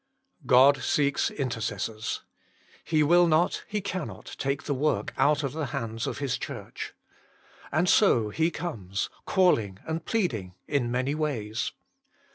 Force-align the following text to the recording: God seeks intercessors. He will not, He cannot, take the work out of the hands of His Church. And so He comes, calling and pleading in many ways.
God 0.47 0.77
seeks 0.81 1.29
intercessors. 1.29 2.23
He 2.83 3.03
will 3.03 3.27
not, 3.27 3.63
He 3.67 3.81
cannot, 3.81 4.35
take 4.39 4.63
the 4.63 4.73
work 4.73 5.13
out 5.15 5.43
of 5.43 5.53
the 5.53 5.67
hands 5.77 6.07
of 6.07 6.17
His 6.17 6.39
Church. 6.39 6.95
And 7.71 7.87
so 7.87 8.29
He 8.31 8.49
comes, 8.49 9.11
calling 9.25 9.77
and 9.85 10.03
pleading 10.03 10.55
in 10.67 10.89
many 10.89 11.13
ways. 11.13 11.73